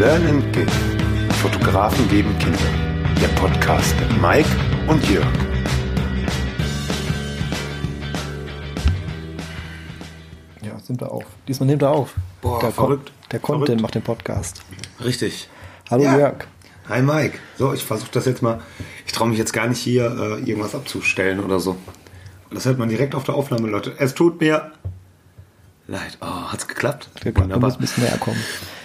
[0.00, 0.66] Learn and Give.
[1.42, 2.58] Fotografen geben Kinder.
[3.20, 4.48] Der Podcast mit Mike
[4.88, 5.26] und Jörg.
[10.62, 11.24] Ja, sind wir auf.
[11.46, 12.14] Diesmal nimmt er auf.
[12.40, 13.08] Boah, der verrückt.
[13.08, 13.82] Con der Content Verrückt.
[13.82, 14.62] macht den Podcast.
[15.04, 15.50] Richtig.
[15.90, 16.16] Hallo Ja.
[16.18, 16.46] Jörg.
[16.88, 17.38] Hi Mike.
[17.58, 18.62] So, ich versuche das jetzt mal.
[19.04, 21.76] Ich traue mich jetzt gar nicht hier äh, irgendwas abzustellen oder so.
[22.50, 23.92] Das hört man direkt auf der Aufnahme, Leute.
[23.98, 24.72] Es tut mir
[25.86, 26.16] leid.
[26.22, 27.10] Oh, hat's geklappt?
[27.22, 28.42] Du musst ein bisschen näher kommen.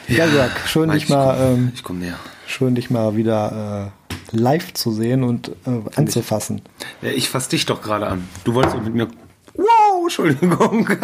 [0.07, 2.17] Ja, Jörg, schön Mike, dich mal, Ich ähm, ich komm näher.
[2.47, 6.61] schön dich mal wieder äh, live zu sehen und äh, anzufassen.
[7.01, 8.27] Ja, ich fass dich doch gerade an.
[8.43, 9.07] Du wolltest mit mir.
[9.55, 10.89] Wow, Entschuldigung.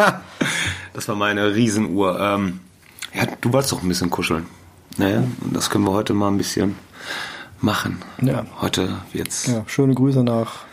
[0.94, 2.20] Das war meine Riesenuhr.
[2.20, 2.60] Ähm,
[3.14, 4.44] ja, du wolltest doch ein bisschen kuscheln.
[4.98, 6.74] Naja, und das können wir heute mal ein bisschen
[7.62, 8.02] machen.
[8.20, 8.44] Ja.
[8.60, 9.46] Heute wird's.
[9.46, 10.64] Ja, schöne Grüße nach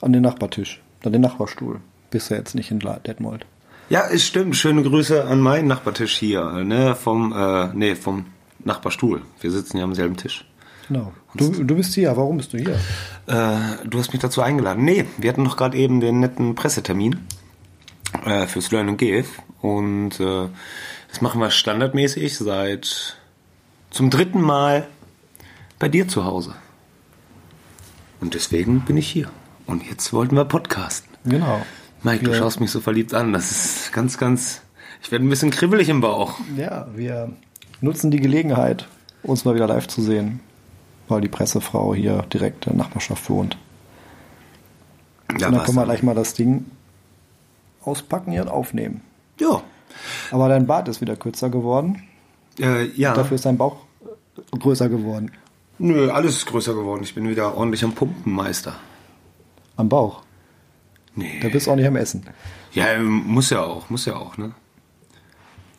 [0.00, 1.78] an den Nachbartisch, an den Nachbarstuhl.
[2.10, 3.46] Bist ja jetzt nicht in Detmold.
[3.90, 4.56] Ja, es stimmt.
[4.56, 8.26] Schöne Grüße an meinen Nachbartisch hier, ne, vom, äh, nee, vom
[8.60, 9.22] Nachbarstuhl.
[9.40, 10.44] Wir sitzen ja am selben Tisch.
[10.86, 11.12] Genau.
[11.34, 12.16] Du, du bist hier.
[12.16, 12.78] Warum bist du hier?
[13.26, 14.84] Äh, du hast mich dazu eingeladen.
[14.84, 17.18] Nee, wir hatten doch gerade eben den netten Pressetermin
[18.24, 19.26] äh, fürs Learn and Give
[19.60, 20.48] und äh,
[21.08, 23.16] das machen wir standardmäßig seit
[23.90, 24.86] zum dritten Mal
[25.80, 26.54] bei dir zu Hause.
[28.20, 29.30] Und deswegen bin ich hier.
[29.66, 31.10] Und jetzt wollten wir podcasten.
[31.24, 31.60] Genau.
[32.02, 33.32] Mike, du schaust mich so verliebt an.
[33.32, 34.62] Das ist ganz, ganz.
[35.02, 36.38] Ich werde ein bisschen kribbelig im Bauch.
[36.56, 37.32] Ja, wir
[37.80, 38.86] nutzen die Gelegenheit,
[39.22, 40.40] uns mal wieder live zu sehen,
[41.08, 43.56] weil die Pressefrau hier direkt in der Nachbarschaft wohnt.
[45.38, 46.66] Ja, und dann können wir gleich mal das Ding
[47.82, 49.02] auspacken hier und aufnehmen.
[49.38, 49.62] Ja.
[50.30, 52.02] Aber dein Bart ist wieder kürzer geworden.
[52.58, 53.14] Äh, ja.
[53.14, 53.76] Dafür ist dein Bauch
[54.58, 55.32] größer geworden.
[55.78, 57.02] Nö, alles ist größer geworden.
[57.02, 58.74] Ich bin wieder ordentlich am Pumpenmeister.
[59.76, 60.22] Am Bauch.
[61.14, 61.40] Nee.
[61.42, 62.24] Da bist du auch nicht am Essen.
[62.72, 64.52] Ja, muss ja auch, muss ja auch, ne?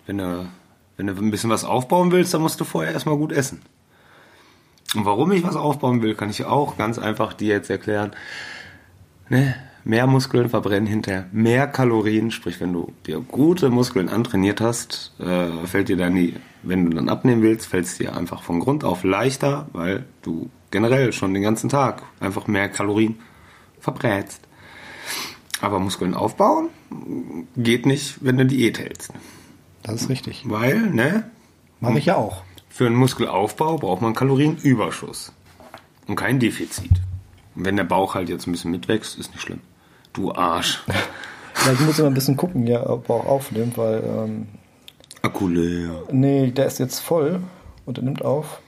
[0.06, 0.47] Wenn du,
[0.97, 3.62] wenn du ein bisschen was aufbauen willst, dann musst du vorher erstmal gut essen.
[4.96, 8.12] Und warum ich was aufbauen will, kann ich auch ganz einfach dir jetzt erklären.
[9.30, 9.56] Ne?
[9.84, 15.66] Mehr Muskeln verbrennen hinterher mehr Kalorien, sprich, wenn du dir gute Muskeln antrainiert hast, äh,
[15.66, 18.84] fällt dir dann die, wenn du dann abnehmen willst, fällt es dir einfach von Grund
[18.84, 23.20] auf leichter, weil du generell schon den ganzen Tag einfach mehr Kalorien
[23.80, 24.47] verbrätst.
[25.61, 26.69] Aber Muskeln aufbauen
[27.55, 29.13] geht nicht, wenn du Diät hältst.
[29.83, 30.44] Das ist richtig.
[30.45, 31.29] Weil, ne?
[31.79, 32.44] Mache ich ja auch.
[32.69, 35.33] Für einen Muskelaufbau braucht man Kalorienüberschuss
[36.07, 36.91] und kein Defizit.
[37.55, 39.59] Und wenn der Bauch halt jetzt ein bisschen mitwächst, ist nicht schlimm.
[40.13, 40.83] Du Arsch.
[41.66, 44.47] Ja, ich muss immer ein bisschen gucken, ja, ob er auch aufnimmt, weil, ähm,
[45.22, 46.03] Akku leer.
[46.11, 47.41] nee, der ist jetzt voll
[47.85, 48.61] und er nimmt auf,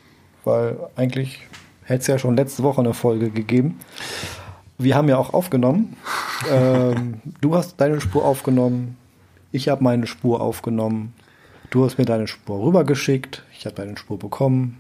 [0.44, 1.48] weil eigentlich
[1.84, 3.80] hätte es ja schon letzte Woche eine Folge gegeben.
[4.78, 5.96] Wir haben ja auch aufgenommen.
[6.50, 8.98] Ähm, du hast deine Spur aufgenommen,
[9.54, 11.14] ich habe meine Spur aufgenommen.
[11.70, 14.78] Du hast mir deine Spur rübergeschickt, ich habe deine Spur bekommen.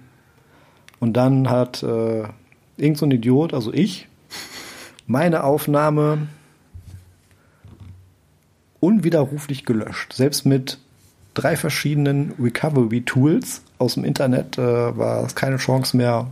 [1.00, 2.24] Und dann hat äh,
[2.78, 4.08] irgend so ein Idiot, also ich,
[5.06, 6.28] meine Aufnahme
[8.80, 10.14] unwiderruflich gelöscht.
[10.14, 10.80] Selbst mit
[11.36, 16.32] drei verschiedenen Recovery-Tools aus dem Internet äh, war es keine Chance mehr,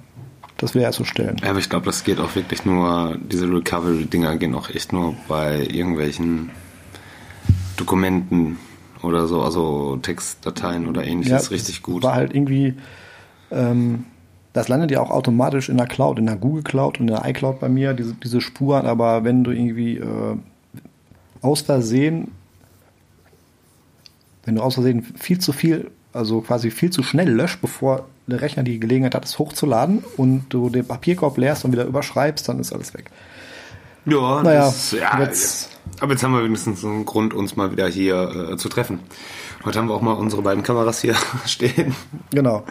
[0.62, 1.38] das wiederherzustellen.
[1.42, 5.16] Ja, aber ich glaube, das geht auch wirklich nur, diese Recovery-Dinger gehen auch echt nur
[5.28, 6.52] bei irgendwelchen
[7.78, 8.58] Dokumenten
[9.02, 12.04] oder so, also Textdateien oder ähnliches richtig es gut.
[12.04, 12.76] War halt irgendwie,
[13.52, 14.06] ähm,
[14.54, 17.26] das landet ja auch automatisch in der Cloud, in der Google Cloud und in der
[17.28, 20.38] iCloud bei mir, diese, diese Spuren, aber wenn du irgendwie äh,
[21.42, 22.32] aus Versehen,
[24.46, 28.42] wenn du aus Versehen viel zu viel, also quasi viel zu schnell löscht, bevor der
[28.42, 32.60] Rechner die Gelegenheit hat, es hochzuladen und du den Papierkorb leerst und wieder überschreibst, dann
[32.60, 33.10] ist alles weg.
[34.06, 37.88] Ja, Naja, das, ja jetzt- aber jetzt haben wir wenigstens einen Grund, uns mal wieder
[37.88, 39.00] hier äh, zu treffen.
[39.64, 41.96] Heute haben wir auch mal unsere beiden Kameras hier stehen.
[42.32, 42.64] Genau.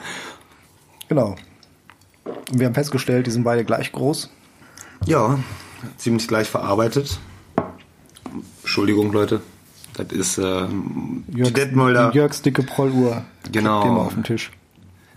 [1.09, 1.37] Genau.
[2.53, 4.31] Wir haben festgestellt, die sind beide gleich groß.
[5.07, 5.39] Ja,
[5.99, 7.19] ziemlich gleich verarbeitet.
[8.63, 9.41] Entschuldigung, Leute.
[10.05, 10.67] Das ist äh,
[11.29, 12.13] die Detmolder.
[12.13, 13.25] Jörgs dicke Prolluhr.
[13.53, 13.85] Genau.
[13.85, 14.51] Wir auf den Tisch.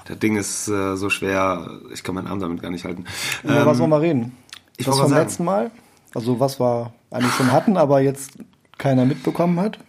[0.05, 3.05] Das Ding ist äh, so schwer, ich kann meinen Arm damit gar nicht halten.
[3.43, 4.33] Über Ähm, was wollen wir reden?
[4.77, 5.21] ich das vom mal sagen.
[5.21, 5.71] letzten Mal?
[6.13, 8.31] Also was wir eigentlich schon hatten, aber jetzt
[8.77, 9.79] keiner mitbekommen hat?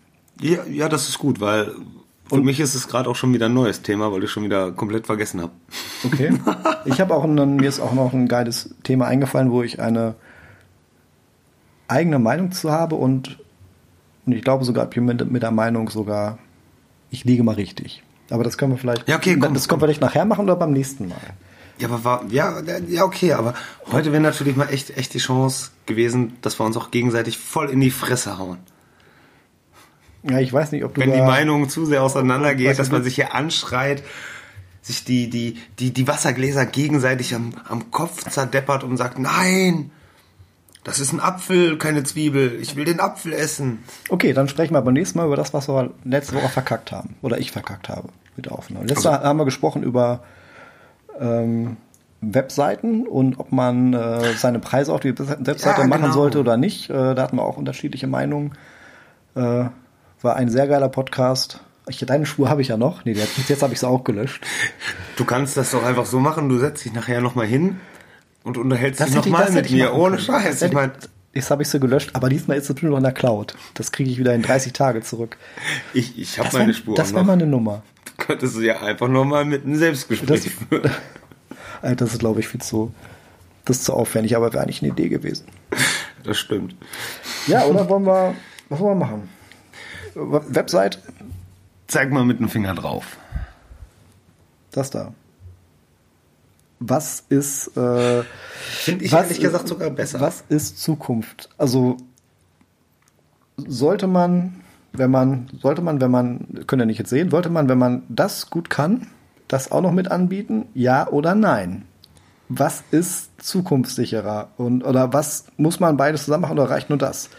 [0.40, 1.72] ja, ja, das ist gut, weil
[2.28, 4.72] für mich ist es gerade auch schon wieder ein neues Thema, weil ich schon wieder
[4.72, 5.52] komplett vergessen habe.
[6.04, 6.32] Okay.
[6.84, 10.14] ich habe auch einen, mir ist auch noch ein geiles Thema eingefallen, wo ich eine
[11.86, 13.38] eigene Meinung zu habe und,
[14.26, 16.38] und ich glaube sogar, ich bin mit, mit der Meinung sogar,
[17.10, 18.02] ich liege mal richtig.
[18.30, 20.56] Aber das können wir vielleicht, Ja, okay, komm, das können wir vielleicht nachher machen oder
[20.56, 21.16] beim nächsten Mal.
[21.78, 23.54] Ja, aber war, ja, ja, okay, aber
[23.90, 27.68] heute wäre natürlich mal echt, echt die Chance gewesen, dass wir uns auch gegenseitig voll
[27.68, 28.58] in die Fresse hauen.
[30.22, 33.02] Ja, ich weiß nicht, ob du Wenn die da- Meinung zu sehr auseinandergeht, dass man
[33.04, 34.02] sich hier anschreit.
[34.80, 39.90] sich die, die, die, die Wassergläser gegenseitig am, am Kopf zerdeppert und sagt, nein,
[40.84, 42.58] das ist ein Apfel, keine Zwiebel.
[42.60, 43.80] Ich will den Apfel essen.
[44.10, 47.16] Okay, dann sprechen wir beim nächsten Mal über das, was wir letzte Woche verkackt haben.
[47.22, 48.86] Oder ich verkackt habe mit der Aufnahme.
[48.86, 50.22] Letzte Also- haben wir gesprochen über
[51.18, 51.76] ähm,
[52.20, 56.14] Webseiten und ob man äh, seine Preise auf die Webseite Ja, machen genau.
[56.14, 56.90] sollte oder nicht.
[56.90, 58.52] Äh, da hatten wir auch unterschiedliche Meinungen.
[59.34, 59.64] Äh,
[60.22, 61.60] war ein sehr geiler Podcast.
[61.86, 63.04] Ich, deine Spur habe ich ja noch.
[63.04, 64.42] Nee, jetzt, jetzt habe ich sie auch gelöscht.
[65.16, 66.48] Du kannst das doch einfach so machen.
[66.48, 67.78] Du setzt dich nachher nochmal hin
[68.44, 69.92] und unterhältst dich hätte ich- nochmal das mit mir.
[69.94, 70.18] Ohne.
[70.20, 70.60] Scheiß.
[70.60, 70.92] Das Ich meine,
[71.36, 73.56] Jetzt habe ich sie gelöscht, aber diesmal ist es nur noch in der Cloud.
[73.74, 75.36] Das kriege ich wieder in 30 Tage zurück.
[75.92, 77.26] ich, ich habe Das meine wäre Spur das wär noch.
[77.26, 77.82] mal eine Nummer.
[78.04, 80.92] Du könntest ja einfach nochmal mit einem Selbstgespräch Das- führen.
[81.82, 82.94] Alter, das ist, glaube ich, viel zu,
[83.64, 85.46] das ist zu aufwendig, aber wäre eigentlich eine Idee gewesen.
[86.22, 86.76] Das stimmt.
[87.48, 88.34] Ja, oder wollen wir,
[88.68, 89.28] was wollen wir machen?
[90.14, 91.00] Website,
[91.88, 93.16] Zeig mal mit dem Finger drauf.
[94.70, 95.12] das da.
[96.86, 98.24] Was ist, äh,
[98.82, 100.20] Finde ich was ehrlich ist- gesagt sogar besser.
[100.20, 101.48] Was ist Zukunft?
[101.56, 101.96] Also
[103.56, 104.60] sollte man,
[104.92, 108.02] wenn man, sollte man, wenn man, können ja nicht jetzt sehen, sollte man, wenn man
[108.08, 109.06] das gut kann,
[109.48, 110.66] das auch noch mit anbieten?
[110.74, 111.84] Ja oder nein?
[112.50, 114.48] Was ist zukunftssicherer?
[114.58, 117.30] Und, oder was muss man beides zusammen machen oder reicht nur das?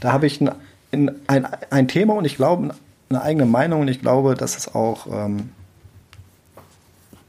[0.00, 0.50] Da habe ich ein,
[0.92, 2.72] ein, ein, ein Thema und ich glaube,
[3.08, 5.50] eine eigene Meinung und ich glaube, dass es auch, ähm,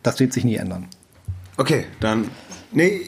[0.04, 0.86] das wird sich nie ändern.
[1.58, 2.30] Okay, dann.
[2.72, 3.02] Nee,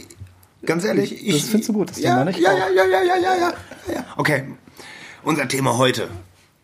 [0.66, 1.44] ganz ehrlich, Das ich.
[1.46, 2.40] findest du gut, das ja, Thema, nicht?
[2.40, 3.54] Ja, ja, ja, ja, ja, ja, ja,
[3.94, 4.06] ja.
[4.18, 4.44] Okay.
[5.24, 6.07] Unser Thema heute.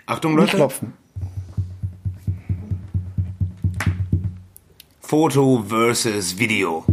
[0.06, 0.56] Achtung, Nicht Leute.
[0.58, 0.94] klopfen.
[5.02, 6.84] Foto versus Video.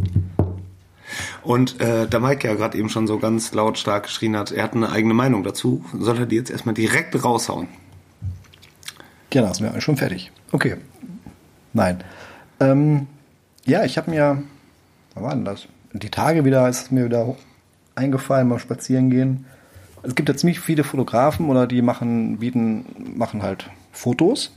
[1.42, 4.74] Und äh, da Mike ja gerade eben schon so ganz lautstark geschrien hat, er hat
[4.74, 7.68] eine eigene Meinung dazu, soll er die jetzt erstmal direkt raushauen.
[9.30, 10.30] Genau, sind wir schon fertig.
[10.52, 10.76] Okay.
[11.72, 12.04] Nein.
[12.60, 13.06] Ähm,
[13.64, 14.42] ja, ich habe mir,
[15.14, 15.66] wann war denn das?
[15.92, 17.34] Die Tage wieder ist es mir wieder
[17.94, 19.44] eingefallen beim Spazierengehen.
[20.02, 24.52] Es gibt ja ziemlich viele Fotografen oder die machen, bieten, machen halt Fotos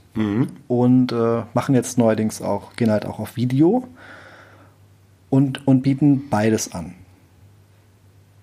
[0.68, 3.88] und äh, machen jetzt neuerdings auch, gehen halt auch auf Video
[5.30, 6.96] und, und bieten beides an.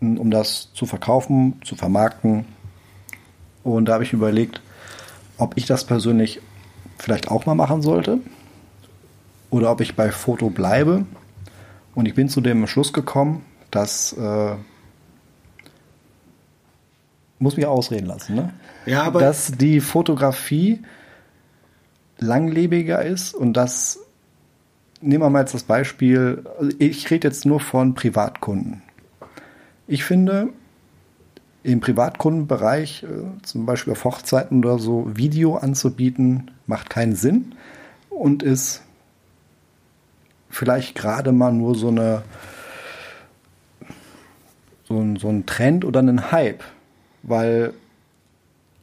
[0.01, 2.45] Um das zu verkaufen, zu vermarkten.
[3.63, 4.61] Und da habe ich überlegt,
[5.39, 6.41] ob ich das persönlich
[6.99, 8.19] vielleicht auch mal machen sollte
[9.51, 11.05] oder ob ich bei Foto bleibe.
[11.95, 14.55] Und ich bin zu dem Schluss gekommen, dass äh,
[17.39, 18.53] muss mich ausreden lassen, ne?
[18.87, 20.81] Ja, aber- dass die Fotografie
[22.19, 23.99] langlebiger ist und dass
[25.01, 28.83] nehmen wir mal jetzt das Beispiel, also ich rede jetzt nur von Privatkunden.
[29.89, 30.51] Ich finde,
[31.65, 33.07] im Privatkundenbereich, äh,
[33.43, 37.57] zum Beispiel auf Hochzeiten oder so, Video anzubieten, macht keinen Sinn
[38.11, 38.83] und ist
[40.53, 42.23] vielleicht gerade mal nur so eine
[44.85, 46.63] so ein, so ein Trend oder ein Hype,
[47.23, 47.73] weil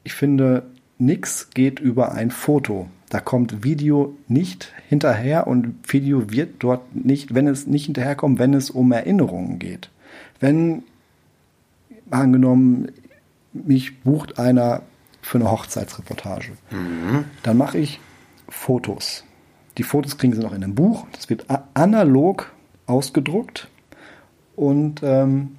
[0.04, 0.63] ich finde,
[0.98, 2.89] nichts geht über ein Foto.
[3.10, 8.54] Da kommt Video nicht hinterher und Video wird dort nicht, wenn es nicht hinterherkommt, wenn
[8.54, 9.90] es um Erinnerungen geht.
[10.40, 10.83] Wenn
[12.09, 12.92] angenommen,
[13.54, 14.81] mich bucht einer
[15.21, 16.52] für eine Hochzeitsreportage,
[17.44, 17.99] dann mache ich
[18.47, 19.23] Fotos.
[19.80, 21.07] Die Fotos kriegen sie noch in einem Buch.
[21.14, 22.52] Das wird analog
[22.86, 23.69] ausgedruckt
[24.57, 25.56] und ähm,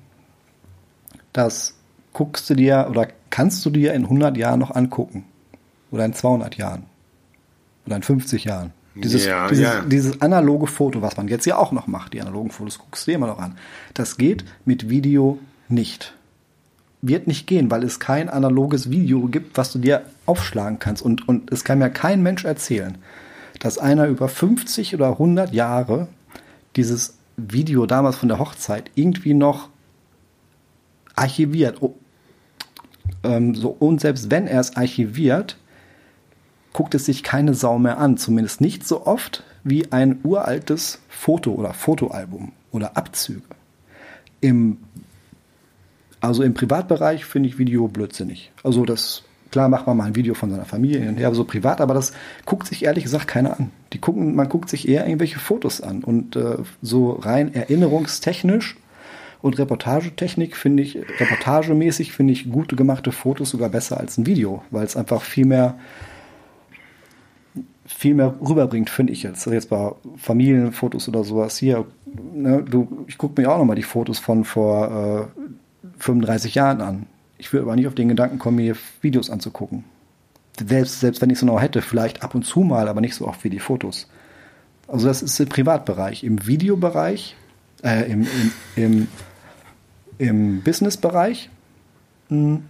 [1.32, 1.74] das
[2.12, 5.24] guckst du dir oder kannst du dir in 100 Jahren noch angucken
[5.90, 6.84] oder in 200 Jahren
[7.86, 8.74] oder in 50 Jahren.
[8.94, 9.80] Dieses, Ja, dieses, ja.
[9.86, 13.12] dieses analoge Foto, was man jetzt ja auch noch macht, die analogen Fotos guckst du
[13.12, 13.56] dir immer noch an.
[13.94, 16.12] Das geht mit Video nicht.
[17.00, 21.00] Wird nicht gehen, weil es kein analoges Video gibt, was du dir aufschlagen kannst.
[21.00, 22.98] Und, und es kann mir kein Mensch erzählen,
[23.60, 26.08] dass einer über 50 oder 100 Jahre
[26.74, 29.68] dieses Video damals von der Hochzeit irgendwie noch
[31.14, 31.80] archiviert.
[31.80, 31.94] Oh,
[33.22, 35.56] ähm, so, und selbst wenn er es archiviert,
[36.72, 38.16] guckt es sich keine Sau mehr an.
[38.16, 43.42] Zumindest nicht so oft wie ein uraltes Foto oder Fotoalbum oder Abzüge.
[44.40, 44.78] Im,
[46.20, 48.52] also im Privatbereich finde ich Video blödsinnig.
[48.62, 51.80] Also das, klar macht man mal ein Video von seiner Familie und her, so privat,
[51.80, 52.12] aber das
[52.46, 53.70] guckt sich ehrlich gesagt keiner an.
[53.92, 56.04] Die gucken, man guckt sich eher irgendwelche Fotos an.
[56.04, 58.76] Und äh, so rein erinnerungstechnisch
[59.42, 64.62] und Reportagetechnik finde ich, reportagemäßig finde ich gute gemachte Fotos sogar besser als ein Video,
[64.70, 65.76] weil es einfach viel mehr
[67.86, 69.40] viel mehr rüberbringt, finde ich jetzt.
[69.46, 71.86] Also jetzt bei Familienfotos oder sowas hier.
[72.32, 77.06] Ne, du, ich gucke mir auch nochmal die Fotos von vor äh, 35 Jahren an.
[77.40, 79.84] Ich würde aber nicht auf den Gedanken kommen, mir Videos anzugucken.
[80.58, 83.26] Selbst, selbst wenn ich so noch hätte, vielleicht ab und zu mal, aber nicht so
[83.26, 84.08] oft wie die Fotos.
[84.86, 86.22] Also das ist im Privatbereich.
[86.22, 87.36] Im Videobereich,
[87.82, 89.08] äh, im, im, im,
[90.18, 91.48] im Businessbereich,
[92.28, 92.60] mh,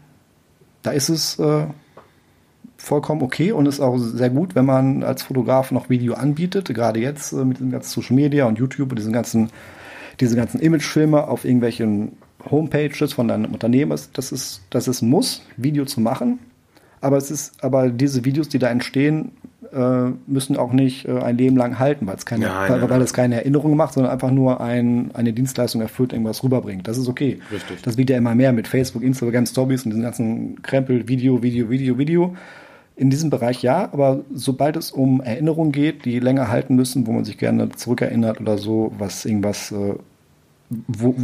[0.84, 1.66] da ist es äh,
[2.76, 7.00] vollkommen okay und ist auch sehr gut, wenn man als Fotograf noch Video anbietet, gerade
[7.00, 9.50] jetzt äh, mit den ganzen Social Media und YouTube und diesen ganzen,
[10.20, 12.12] diese ganzen Imagefilme auf irgendwelchen
[12.48, 13.92] Homepages von deinem Unternehmen.
[13.92, 16.38] Ist, das ist ein Muss, Video zu machen.
[17.00, 19.32] Aber es ist, aber diese Videos, die da entstehen,
[19.72, 22.88] äh, müssen auch nicht äh, ein Leben lang halten, weil es keine, Nein, weil, weil
[22.88, 23.02] nein.
[23.02, 26.86] es keine Erinnerung macht, sondern einfach nur ein, eine Dienstleistung erfüllt, irgendwas rüberbringt.
[26.88, 27.38] Das ist okay.
[27.50, 27.80] Richtig.
[27.82, 31.70] Das wird ja immer mehr mit Facebook, Instagram, Stories und diesen ganzen Krempel, Video, Video,
[31.70, 32.36] Video, Video.
[32.96, 37.12] In diesem Bereich ja, aber sobald es um Erinnerungen geht, die länger halten müssen, wo
[37.12, 39.94] man sich gerne zurückerinnert oder so, was irgendwas, äh,
[40.70, 41.14] wo,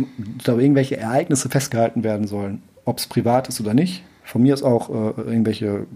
[0.44, 4.02] da irgendwelche Ereignisse festgehalten werden sollen, ob es privat ist oder nicht.
[4.24, 5.86] Von mir ist auch äh, irgendwelche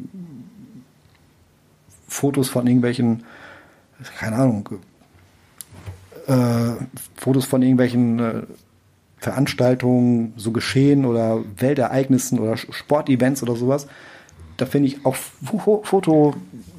[2.07, 3.25] Fotos von irgendwelchen,
[4.19, 4.69] keine Ahnung,
[6.26, 6.73] äh,
[7.16, 8.42] Fotos von irgendwelchen äh,
[9.19, 13.87] Veranstaltungen, so Geschehen oder Weltereignissen oder Sportevents oder sowas.
[14.57, 16.35] Da finde ich auch Fo- Foto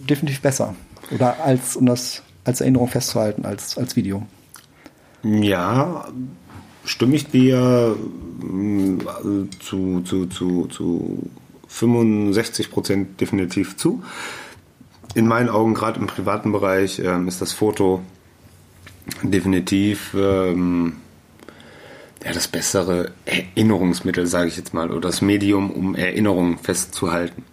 [0.09, 0.73] definitiv besser.
[1.11, 4.23] Oder als, um das als Erinnerung festzuhalten, als, als Video.
[5.23, 6.07] Ja,
[6.83, 7.95] stimme ich dir
[8.41, 8.99] mm,
[9.59, 11.29] zu, zu, zu, zu
[11.67, 14.03] 65 Prozent definitiv zu.
[15.13, 18.01] In meinen Augen, gerade im privaten Bereich, ähm, ist das Foto
[19.23, 20.93] definitiv ähm,
[22.23, 27.43] ja, das bessere Erinnerungsmittel, sage ich jetzt mal, oder das Medium, um Erinnerungen festzuhalten.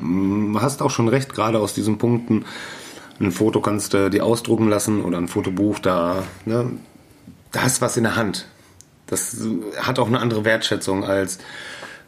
[0.00, 2.44] Mm, Hast auch schon recht, gerade aus diesen Punkten.
[3.20, 6.72] Ein Foto kannst du dir ausdrucken lassen oder ein Fotobuch, da, ne,
[7.52, 8.46] da hast du was in der Hand.
[9.06, 9.36] Das
[9.76, 11.38] hat auch eine andere Wertschätzung als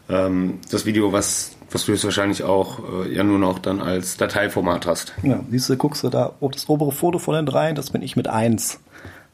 [0.09, 4.17] ähm, das Video, was, was du jetzt wahrscheinlich auch äh, ja nur noch dann als
[4.17, 5.15] Dateiformat hast.
[5.23, 8.17] Ja, siehst du, guckst du da, das obere Foto von den dreien, das bin ich
[8.17, 8.81] mit eins.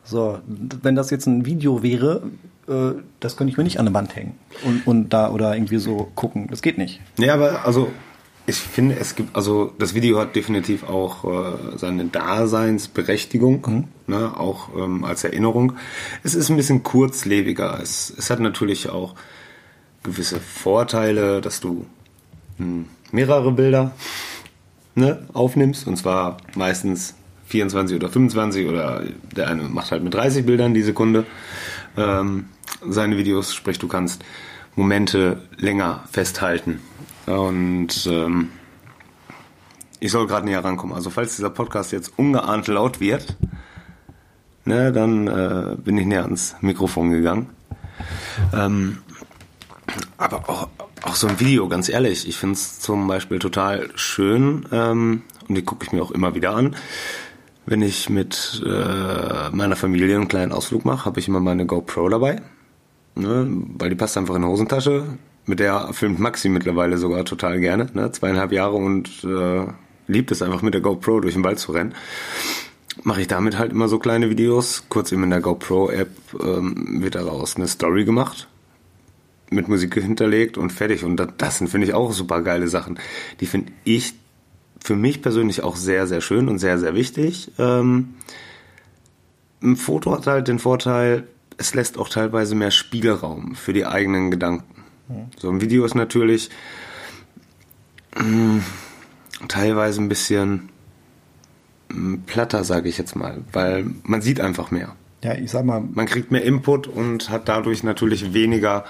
[0.02, 2.22] So, wenn das jetzt ein Video wäre,
[2.68, 5.78] äh, das könnte ich mir nicht an der Wand hängen und, und da oder irgendwie
[5.78, 6.48] so gucken.
[6.48, 7.00] Das geht nicht.
[7.18, 7.90] Ja, aber also
[8.50, 14.68] ich finde, es gibt, also das Video hat definitiv auch äh, seine Daseinsberechtigung, ne, auch
[14.76, 15.74] ähm, als Erinnerung.
[16.24, 17.78] Es ist ein bisschen kurzlebiger.
[17.80, 19.14] Es, es hat natürlich auch
[20.02, 21.86] gewisse Vorteile, dass du
[22.58, 23.92] mh, mehrere Bilder
[24.96, 27.14] ne, aufnimmst und zwar meistens
[27.46, 29.04] 24 oder 25 oder
[29.36, 31.24] der eine macht halt mit 30 Bildern die Sekunde
[31.96, 32.48] ähm,
[32.88, 34.24] seine Videos, sprich du kannst
[34.76, 36.80] Momente länger festhalten
[37.38, 38.50] und ähm,
[40.00, 40.94] ich soll gerade näher rankommen.
[40.94, 43.36] Also falls dieser Podcast jetzt ungeahnt laut wird,
[44.64, 47.50] ne, dann äh, bin ich näher ans Mikrofon gegangen.
[48.54, 48.98] Ähm,
[50.16, 50.68] aber auch,
[51.02, 55.54] auch so ein Video, ganz ehrlich, ich finde es zum Beispiel total schön ähm, und
[55.54, 56.76] die gucke ich mir auch immer wieder an.
[57.66, 62.08] Wenn ich mit äh, meiner Familie einen kleinen Ausflug mache, habe ich immer meine GoPro
[62.08, 62.40] dabei,
[63.14, 63.46] ne,
[63.76, 65.18] weil die passt einfach in die Hosentasche.
[65.46, 69.66] Mit der filmt Maxi mittlerweile sogar total gerne, ne, zweieinhalb Jahre und äh,
[70.06, 71.94] liebt es einfach mit der GoPro durch den Wald zu rennen
[73.02, 74.84] mache ich damit halt immer so kleine Videos.
[74.88, 78.48] Kurz eben in der GoPro-App ähm, wird daraus eine Story gemacht,
[79.50, 81.04] mit Musik hinterlegt und fertig.
[81.04, 82.98] Und das, sind, finde ich, auch super geile Sachen.
[83.40, 84.14] Die finde ich
[84.82, 87.52] für mich persönlich auch sehr, sehr schön und sehr, sehr wichtig.
[87.58, 88.14] Ähm,
[89.62, 91.26] ein Foto hat halt den Vorteil,
[91.58, 94.79] es lässt auch teilweise mehr Spielraum für die eigenen Gedanken.
[95.38, 96.50] So ein Video ist natürlich
[98.16, 98.62] mh,
[99.48, 100.68] teilweise ein bisschen
[101.88, 104.94] mh, platter, sage ich jetzt mal, weil man sieht einfach mehr.
[105.22, 108.84] Ja, ich sag mal, Man kriegt mehr Input und hat dadurch natürlich weniger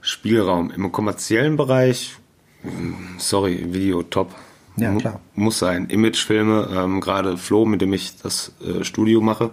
[0.00, 0.70] Spielraum.
[0.70, 2.16] Im kommerziellen Bereich,
[2.62, 4.34] mh, sorry, Video top.
[4.76, 5.20] Ja, klar.
[5.34, 5.86] Muss sein.
[5.86, 9.50] Imagefilme, ähm, gerade Flo, mit dem ich das äh, Studio mache.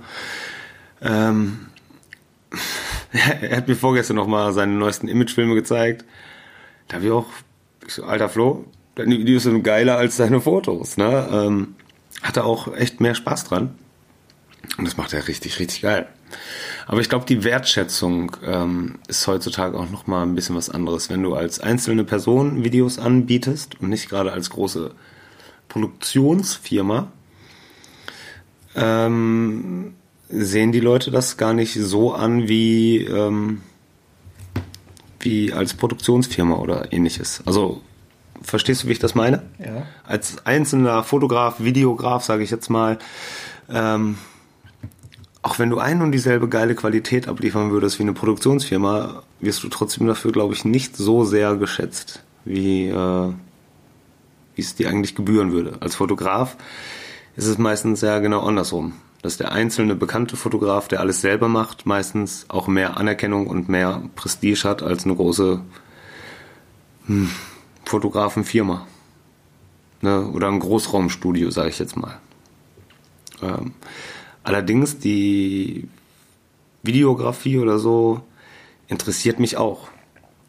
[1.01, 1.67] Ähm,
[3.41, 6.06] er hat mir vorgestern noch mal seine neuesten Imagefilme gezeigt.
[6.88, 7.27] Da habe ich auch,
[7.86, 8.65] ich so, alter Flo,
[8.96, 10.98] deine Videos sind geiler als deine Fotos.
[10.98, 11.27] Ne?
[11.32, 11.75] Ähm,
[12.22, 13.75] hatte auch echt mehr Spaß dran.
[14.77, 16.08] Und das macht er richtig, richtig geil.
[16.88, 21.10] Aber ich glaube, die Wertschätzung ähm, ist heutzutage auch noch mal ein bisschen was anderes.
[21.10, 24.94] Wenn du als einzelne Person Videos anbietest und nicht gerade als große
[25.68, 27.12] Produktionsfirma,
[28.75, 29.96] ähm,
[30.31, 33.61] sehen die Leute das gar nicht so an wie, ähm,
[35.19, 37.41] wie als Produktionsfirma oder ähnliches.
[37.45, 37.81] Also,
[38.41, 39.43] verstehst du, wie ich das meine?
[39.59, 39.85] Ja.
[40.05, 42.97] Als einzelner Fotograf, Videograf, sage ich jetzt mal,
[43.69, 44.17] ähm,
[45.43, 49.69] auch wenn du ein und dieselbe geile Qualität abliefern würdest wie eine Produktionsfirma, wirst du
[49.69, 53.33] trotzdem dafür, glaube ich, nicht so sehr geschätzt, wie, äh,
[54.55, 55.77] wie es dir eigentlich gebühren würde.
[55.79, 56.57] Als Fotograf
[57.35, 58.93] ist es meistens ja genau andersrum.
[59.22, 64.01] Dass der einzelne bekannte Fotograf, der alles selber macht, meistens auch mehr Anerkennung und mehr
[64.16, 65.62] Prestige hat als eine große
[67.06, 67.30] hm,
[67.86, 68.88] Fotografenfirma.
[70.01, 70.28] Ne?
[70.28, 72.18] Oder ein Großraumstudio, sage ich jetzt mal.
[73.44, 73.74] Ähm,
[74.44, 75.88] allerdings die
[76.82, 78.22] Videografie oder so
[78.88, 79.90] interessiert mich auch.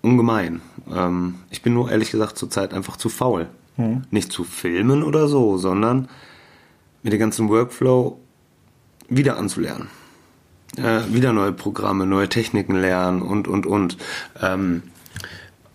[0.00, 0.62] Ungemein.
[0.91, 3.49] Ähm, ich bin nur ehrlich gesagt zurzeit einfach zu faul.
[3.76, 4.05] Mhm.
[4.11, 6.09] Nicht zu filmen oder so, sondern
[7.02, 8.19] mit dem ganzen Workflow
[9.09, 9.88] wieder anzulernen.
[10.76, 13.99] Äh, wieder neue Programme, neue Techniken lernen und, und, und.
[14.40, 14.82] Ähm,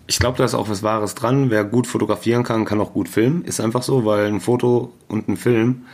[0.07, 1.50] ich glaube, da ist auch was Wahres dran.
[1.50, 3.43] Wer gut fotografieren kann, kann auch gut filmen.
[3.43, 5.86] Ist einfach so, weil ein Foto und ein Film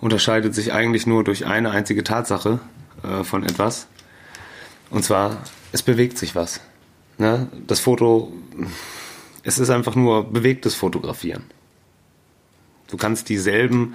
[0.00, 2.60] unterscheidet sich eigentlich nur durch eine einzige Tatsache
[3.02, 3.86] äh, von etwas.
[4.90, 5.38] Und zwar,
[5.72, 6.60] es bewegt sich was.
[7.18, 7.48] Ne?
[7.66, 8.32] Das Foto,
[9.42, 11.44] es ist einfach nur bewegtes Fotografieren.
[12.88, 13.94] Du kannst dieselben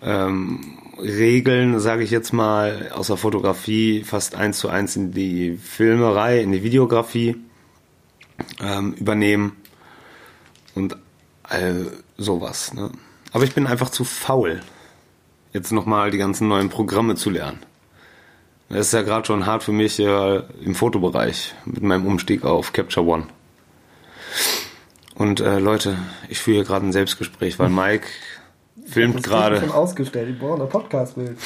[0.00, 5.56] ähm, Regeln, sage ich jetzt mal, aus der Fotografie fast eins zu eins in die
[5.56, 7.36] Filmerei, in die Videografie
[8.60, 9.56] ähm, übernehmen
[10.74, 10.96] und
[11.42, 12.72] all sowas.
[12.72, 12.90] Ne?
[13.32, 14.62] Aber ich bin einfach zu faul,
[15.52, 17.58] jetzt nochmal die ganzen neuen Programme zu lernen.
[18.68, 22.72] Das ist ja gerade schon hart für mich äh, im Fotobereich mit meinem Umstieg auf
[22.72, 23.26] Capture One.
[25.14, 25.96] Und äh, Leute,
[26.28, 28.08] ich führe hier gerade ein Selbstgespräch, weil Mike
[28.86, 29.60] filmt gerade.
[29.60, 31.36] schon ausgestellt, ich brauche ein Podcastbild.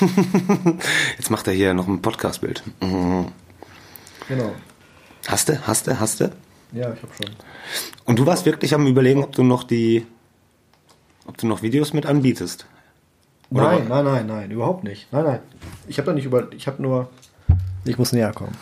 [1.16, 2.62] Jetzt macht er hier noch ein Podcastbild.
[2.80, 3.26] Mhm.
[4.28, 4.52] Genau.
[5.28, 6.24] Hast du, hast du, hast du?
[6.72, 7.34] Ja, ich habe schon.
[8.04, 10.06] Und du warst wirklich am überlegen, ob du noch die,
[11.26, 12.66] ob du noch Videos mit anbietest?
[13.50, 15.12] Oder nein, nein, nein, nein, überhaupt nicht.
[15.12, 15.38] Nein, nein.
[15.86, 17.08] Ich habe da nicht über, ich habe nur,
[17.84, 18.56] ich muss näher kommen.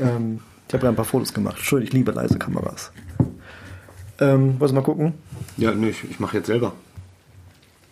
[0.00, 1.58] Ähm, ich habe ja ein paar Fotos gemacht.
[1.58, 2.92] Schön, ich liebe leise Kameras.
[4.20, 5.14] Ähm, wollen Sie mal gucken?
[5.56, 6.72] Ja, nee, ich, ich mache jetzt selber.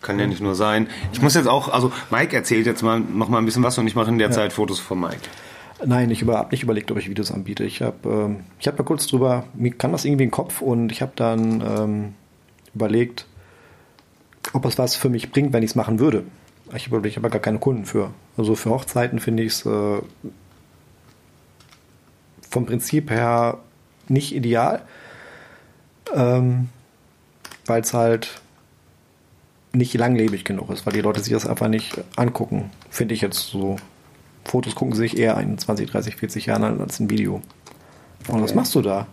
[0.03, 0.87] Kann ja nicht nur sein.
[1.13, 3.87] Ich muss jetzt auch, also Mike erzählt jetzt mal noch mal ein bisschen was und
[3.87, 4.33] ich mache in der ja.
[4.33, 5.17] Zeit Fotos von Mike.
[5.85, 7.63] Nein, ich habe nicht überlegt, ob ich Videos anbiete.
[7.63, 10.91] Ich habe ähm, ich hab mal kurz drüber, mir kann das irgendwie im Kopf und
[10.91, 12.13] ich habe dann ähm,
[12.75, 13.25] überlegt,
[14.51, 16.25] ob es was für mich bringt, wenn ich es machen würde.
[16.75, 18.11] Ich habe ich hab gar keine Kunden für.
[18.37, 20.01] Also für Hochzeiten finde ich es äh,
[22.49, 23.59] vom Prinzip her
[24.09, 24.81] nicht ideal,
[26.13, 26.69] ähm,
[27.65, 28.41] weil es halt
[29.73, 33.49] nicht langlebig genug ist, weil die Leute sich das einfach nicht angucken, finde ich jetzt
[33.49, 33.77] so.
[34.45, 37.35] Fotos gucken sich eher in 20, 30, 40 Jahren an als ein Video.
[38.27, 38.43] Und okay.
[38.43, 39.07] was machst du da?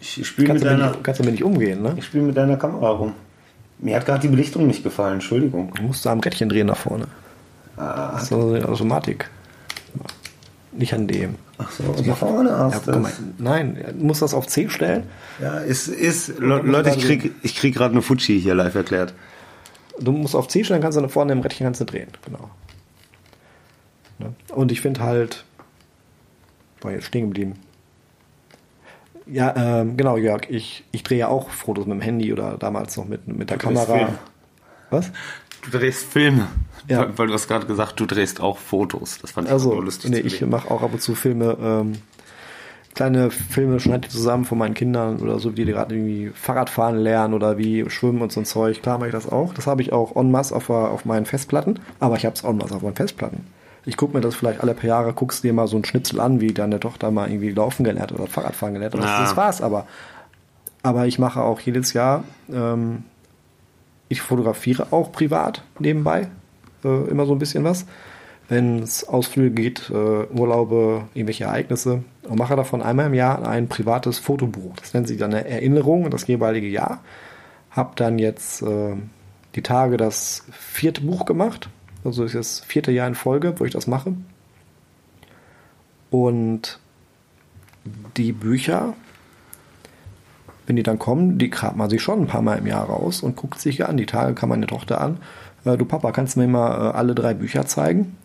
[0.00, 0.90] Ich spiele mit deiner.
[0.90, 1.94] Nicht, kannst du nicht umgehen, ne?
[1.96, 3.14] Ich spiele mit deiner Kamera rum.
[3.80, 5.72] Mir hat gerade die Belichtung nicht gefallen, Entschuldigung.
[5.74, 7.06] Du musst da am Rädchen drehen nach vorne.
[7.76, 8.12] Ah.
[8.12, 9.30] Das ist so eine Automatik.
[10.72, 11.36] Nicht an dem.
[11.58, 15.04] Ach so, also nach vorne hast ja, mal, Nein, du musst das auf C stellen.
[15.40, 19.14] Ja, ist, ist, Leute, ich krieg, ich krieg gerade eine Fuji hier live erklärt.
[20.00, 22.50] Du musst auf C stellen, kannst du nach vorne im Rädchen kannst du drehen, genau.
[24.18, 24.32] Ne?
[24.54, 25.44] Und ich finde halt,
[26.80, 27.54] war jetzt stehen geblieben.
[29.26, 32.96] Ja, ähm, genau, Jörg, ich, ich drehe ja auch Fotos mit dem Handy oder damals
[32.96, 34.14] noch mit, mit der du Kamera.
[34.90, 35.10] Was?
[35.62, 36.48] Du drehst Filme.
[36.88, 37.00] Ja.
[37.00, 39.18] Weil, weil du hast gerade gesagt, du drehst auch Fotos.
[39.20, 40.10] Das fand ich also, auch lustig.
[40.10, 41.92] Nee, ich mache auch ab und zu Filme, ähm,
[42.98, 46.96] kleine Filme schneide ich zusammen von meinen Kindern oder so, wie die gerade irgendwie Fahrradfahren
[46.96, 48.82] lernen oder wie schwimmen und so ein Zeug.
[48.82, 49.54] Klar mache ich das auch.
[49.54, 52.56] Das habe ich auch en masse auf, auf meinen Festplatten, aber ich habe es en
[52.56, 53.46] masse auf meinen Festplatten
[53.84, 56.42] ich gucke mir das vielleicht alle paar Jahre, guckst dir mal so ein Schnitzel an,
[56.42, 59.00] wie deine Tochter mal irgendwie laufen gelernt oder Fahrradfahren gelernt hat.
[59.00, 59.20] Ja.
[59.20, 59.86] Das, das war's aber.
[60.82, 63.04] Aber ich mache auch jedes Jahr, ähm,
[64.10, 66.28] ich fotografiere auch privat nebenbei
[66.84, 67.86] äh, immer so ein bisschen was.
[68.48, 73.68] Wenn es Ausflüge geht, äh, Urlaube, irgendwelche Ereignisse und mache davon einmal im Jahr ein
[73.68, 74.74] privates Fotobuch.
[74.76, 77.02] Das nennt sich dann eine Erinnerung das jeweilige Jahr.
[77.70, 78.94] Hab dann jetzt äh,
[79.54, 81.68] die Tage das vierte Buch gemacht
[82.04, 84.14] also ist das vierte Jahr in Folge, wo ich das mache.
[86.10, 86.78] Und
[88.16, 88.94] die Bücher,
[90.66, 93.22] wenn die dann kommen, die kramt man sich schon ein paar Mal im Jahr raus
[93.22, 93.96] und guckt sich an.
[93.96, 95.18] Die Tage kann meine Tochter an.
[95.64, 98.16] Äh, du Papa, kannst du mir mal äh, alle drei Bücher zeigen?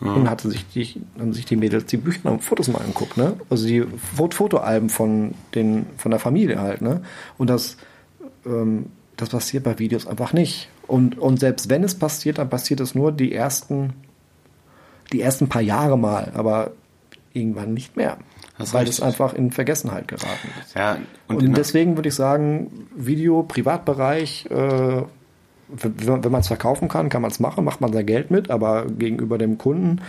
[0.00, 0.16] Mhm.
[0.16, 3.34] Und hatte sich die, haben sich die Mädels die Bücher und Fotos mal angeguckt, ne?
[3.50, 7.02] Also die Fotoalben von den, von der Familie halt, ne?
[7.36, 7.76] Und das,
[8.46, 8.86] ähm,
[9.16, 10.70] das passiert bei Videos einfach nicht.
[10.86, 13.92] Und, und selbst wenn es passiert, dann passiert es nur die ersten,
[15.12, 16.72] die ersten paar Jahre mal, aber
[17.34, 18.16] irgendwann nicht mehr.
[18.58, 20.74] Das weil es einfach in Vergessenheit geraten ist.
[20.74, 25.02] Ja, und, und deswegen würde ich sagen, Video, Privatbereich, äh,
[25.72, 28.86] wenn, man es verkaufen kann, kann man es machen, macht man sein Geld mit, aber
[28.86, 30.00] gegenüber dem Kunden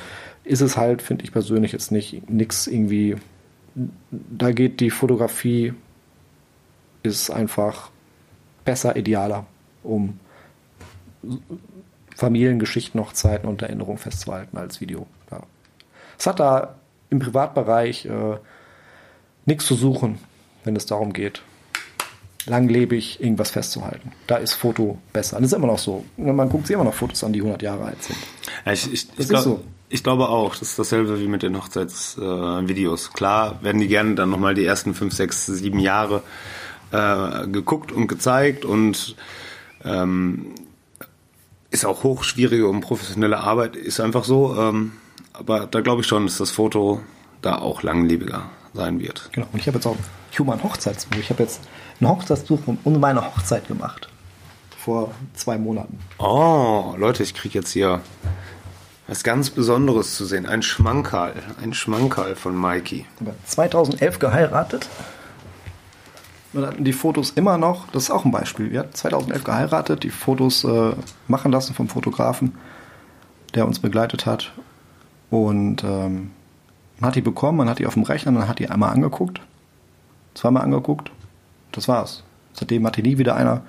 [0.44, 3.16] ist es halt, finde ich persönlich, jetzt nicht nichts irgendwie.
[4.10, 5.74] Da geht die Fotografie
[7.04, 7.90] ist einfach
[8.66, 9.46] besser, idealer,
[9.84, 10.20] um
[12.16, 15.08] Familiengeschichten, Hochzeiten und Erinnerungen festzuhalten als Video.
[15.32, 15.42] Ja.
[16.20, 16.76] Es hat da
[17.10, 18.38] im Privatbereich äh,
[19.46, 20.20] nichts zu suchen,
[20.64, 21.42] wenn es darum geht,
[22.46, 24.12] langlebig irgendwas festzuhalten.
[24.28, 25.38] Da ist Foto besser.
[25.38, 26.04] Das ist immer noch so.
[26.18, 28.18] Man guckt sich immer noch Fotos an, die 100 Jahre alt sind.
[28.66, 29.64] Ja, ich, ich, Das ich, ist glaub, so.
[29.90, 33.08] ich glaube auch, das ist dasselbe wie mit den Hochzeitsvideos.
[33.08, 33.14] Äh.
[33.14, 36.24] Klar werden die gerne dann nochmal die ersten fünf, sechs, sieben Jahre
[36.92, 39.16] äh, geguckt und gezeigt und
[39.84, 40.56] ähm,
[41.70, 44.56] ist auch hochschwierige und professionelle Arbeit, ist einfach so.
[44.58, 44.94] Ähm,
[45.34, 47.02] aber da glaube ich schon, dass das Foto
[47.42, 49.30] da auch langlebiger sein wird.
[49.32, 49.48] Genau.
[49.52, 49.98] Und ich habe jetzt auch
[50.38, 51.18] Human Hochzeitsbuch.
[51.18, 51.62] Ich habe jetzt
[52.02, 54.10] ein Hochzeitsbuch um meine Hochzeit gemacht.
[54.78, 56.00] Vor zwei Monaten.
[56.18, 58.02] Oh, Leute, ich kriege jetzt hier
[59.08, 60.46] was ganz Besonderes zu sehen.
[60.46, 61.34] Ein Schmankerl.
[61.62, 63.06] Ein Schmankerl von Mikey.
[63.20, 64.90] Ich habe 2011 geheiratet.
[66.54, 68.72] Wir hatten die Fotos immer noch, das ist auch ein Beispiel.
[68.72, 70.92] Wir hatten 2011 geheiratet, die Fotos äh,
[71.30, 72.56] machen lassen vom Fotografen,
[73.56, 74.52] der uns begleitet hat.
[75.30, 76.32] Und ähm,
[77.00, 79.40] man hat die bekommen, man hat die auf dem Rechner, man hat die einmal angeguckt,
[80.34, 81.12] zweimal angeguckt.
[81.72, 82.24] Das war's.
[82.54, 83.64] Seitdem hat die nie wieder einer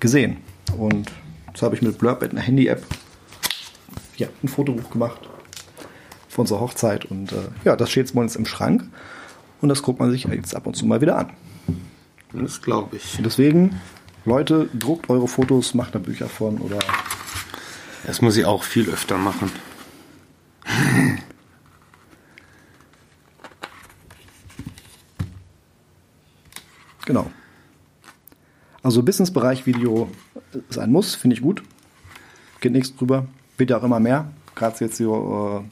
[0.00, 0.38] gesehen.
[0.76, 1.10] Und
[1.52, 2.84] das habe ich mit Blurb mit einer Handy-App
[4.16, 5.20] ja, ein Fotobuch gemacht
[6.28, 7.04] für unsere Hochzeit.
[7.06, 8.84] Und äh, ja, das steht jetzt uns im Schrank.
[9.60, 11.30] Und das guckt man sich jetzt ab und zu mal wieder an.
[12.32, 13.16] Das glaube ich.
[13.18, 13.80] Und deswegen,
[14.24, 16.78] Leute, druckt eure Fotos, macht da Bücher von oder
[18.06, 19.50] Das muss ich auch viel öfter machen.
[27.06, 27.30] genau.
[28.86, 30.08] Also Businessbereich Video
[30.70, 31.64] ist ein Muss, finde ich gut.
[32.60, 33.26] Geht nichts drüber.
[33.58, 34.30] Wird ja auch immer mehr.
[34.54, 35.68] Gerade jetzt so äh,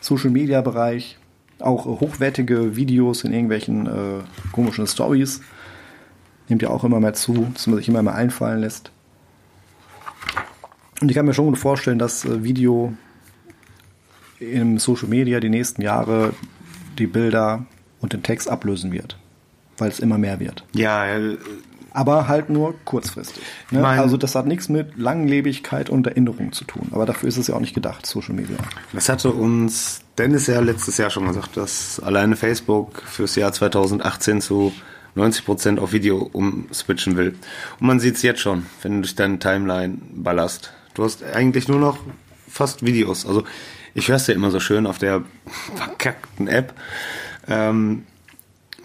[0.00, 1.18] Social Media Bereich.
[1.60, 5.40] Auch äh, hochwertige Videos in irgendwelchen äh, komischen Stories.
[6.48, 8.90] Nimmt ja auch immer mehr zu, dass man sich immer mehr einfallen lässt.
[11.00, 12.92] Und ich kann mir schon gut vorstellen, dass äh, Video
[14.40, 16.34] im Social Media die nächsten Jahre
[16.98, 17.66] die Bilder
[18.00, 19.16] und den Text ablösen wird.
[19.78, 20.64] Weil es immer mehr wird.
[20.74, 21.38] Ja, äh,
[21.94, 23.42] Aber halt nur kurzfristig.
[23.70, 23.80] Ne?
[23.80, 26.88] Mein- also das hat nichts mit Langlebigkeit und Erinnerung zu tun.
[26.92, 28.56] Aber dafür ist es ja auch nicht gedacht, Social Media.
[28.92, 34.40] das hatte uns Dennis ja letztes Jahr schon gesagt, dass alleine Facebook fürs Jahr 2018
[34.40, 34.72] zu
[35.16, 37.34] 90% auf Video umswitchen will.
[37.80, 40.72] Und man sieht es jetzt schon, wenn du durch deine Timeline ballerst.
[40.94, 41.98] Du hast eigentlich nur noch
[42.48, 43.26] fast Videos.
[43.26, 43.44] Also
[43.94, 45.22] ich höre es ja immer so schön auf der
[45.74, 46.72] verkackten App.
[47.48, 48.04] Ähm,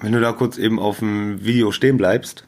[0.01, 2.43] wenn du da kurz eben auf dem Video stehen bleibst,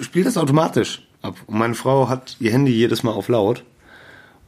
[0.00, 1.36] spielt das automatisch ab.
[1.46, 3.64] Und meine Frau hat ihr Handy jedes Mal auf laut.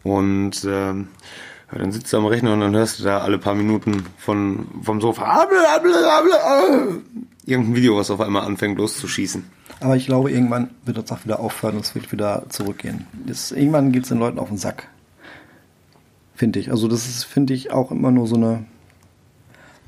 [0.03, 1.09] Und ähm,
[1.73, 5.01] dann sitzt du am Rechner und dann hörst du da alle paar Minuten von, vom
[5.01, 5.61] Sofa able,
[7.47, 9.45] irgendein Video, was auf einmal anfängt loszuschießen.
[9.81, 13.07] Aber ich glaube, irgendwann wird das auch wieder aufhören und es wird wieder zurückgehen.
[13.27, 14.89] Das, irgendwann geht es den Leuten auf den Sack.
[16.35, 16.71] Finde ich.
[16.71, 18.65] Also das ist, finde ich, auch immer nur so eine,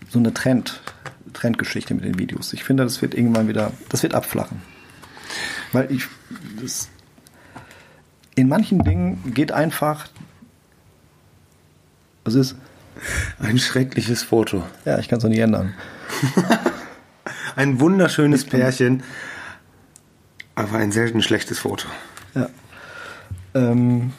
[0.09, 0.81] so eine Trend,
[1.33, 2.53] Trendgeschichte mit den Videos.
[2.53, 4.63] Ich finde, das wird irgendwann wieder, das wird abflachen.
[5.73, 6.07] Weil ich,
[6.61, 6.89] das,
[8.35, 10.09] in manchen Dingen geht einfach,
[12.25, 12.57] was ist,
[13.39, 14.65] Ein schreckliches Foto.
[14.85, 15.75] ja, ich kann es auch nicht ändern.
[17.57, 19.03] Ein wunderschönes Pärchen,
[20.55, 21.87] aber ein selten schlechtes Foto.
[22.35, 22.49] Ja.
[23.55, 24.13] Ähm,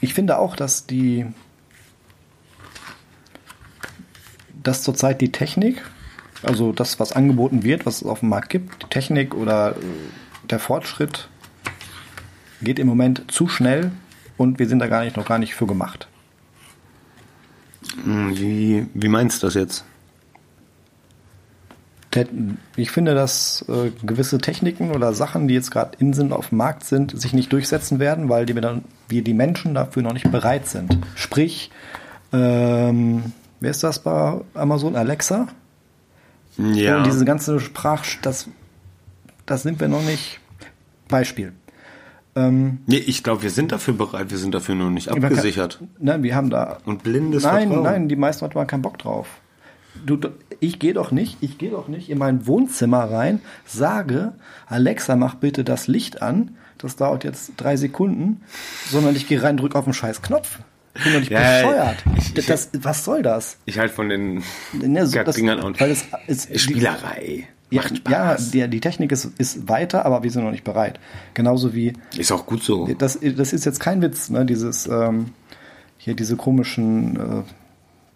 [0.00, 1.26] ich finde auch, dass die,
[4.64, 5.82] dass zurzeit die Technik,
[6.42, 9.80] also das, was angeboten wird, was es auf dem Markt gibt, die Technik oder äh,
[10.50, 11.28] der Fortschritt
[12.60, 13.92] geht im Moment zu schnell
[14.36, 16.08] und wir sind da gar nicht, noch gar nicht für gemacht.
[18.02, 19.84] Hm, Wie, wie meinst du das jetzt?
[22.76, 26.58] Ich finde, dass äh, gewisse Techniken oder Sachen, die jetzt gerade in sind, auf dem
[26.58, 30.12] Markt sind, sich nicht durchsetzen werden, weil die, wir dann, wir die Menschen dafür noch
[30.12, 30.96] nicht bereit sind.
[31.16, 31.72] Sprich,
[32.32, 33.32] ähm,
[33.64, 34.94] wer ist das bei Amazon?
[34.94, 35.48] Alexa?
[36.56, 36.98] Ja.
[36.98, 38.48] Und diese ganze Sprach, das,
[39.46, 40.38] das sind wir noch nicht.
[41.08, 41.52] Beispiel.
[42.36, 45.24] Ähm, nee, ich glaube, wir sind dafür bereit, wir sind dafür nur nicht man kann-
[45.32, 45.80] abgesichert.
[45.98, 47.82] Nein, wir haben da Und blindes Nein, Vertrauen.
[47.84, 49.26] nein, die meisten Leute haben keinen Bock drauf.
[50.04, 50.18] Du,
[50.60, 54.32] ich gehe doch nicht, ich gehe doch nicht in mein Wohnzimmer rein, sage,
[54.66, 56.56] Alexa, mach bitte das Licht an.
[56.78, 58.42] Das dauert jetzt drei Sekunden,
[58.90, 60.58] sondern ich gehe rein, drück auf den scheiß Knopf.
[60.96, 62.04] Ich bin doch nicht Ja, bescheuert.
[62.18, 63.56] ich- ich- das, was soll das?
[63.64, 67.48] Ich halt von den Ne, so, das Dingern und weil das ist die- Spielerei.
[67.70, 68.50] Ja, Macht ja Spaß.
[68.52, 71.00] die, die Technik ist, ist weiter, aber wir sind noch nicht bereit.
[71.32, 72.86] Genauso wie Ist auch gut so.
[72.98, 74.44] das, das ist jetzt kein Witz, ne?
[74.46, 75.30] Dieses ähm,
[75.98, 77.42] hier diese komischen äh,